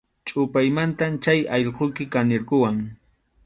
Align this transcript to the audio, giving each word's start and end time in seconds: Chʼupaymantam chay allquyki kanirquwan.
Chʼupaymantam 0.27 1.13
chay 1.23 1.39
allquyki 1.55 2.03
kanirquwan. 2.13 2.77